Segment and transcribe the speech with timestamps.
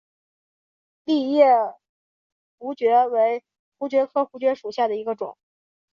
[1.05, 1.45] 栎叶
[2.57, 3.43] 槲蕨为
[3.77, 5.37] 槲蕨科槲蕨属下的一个种。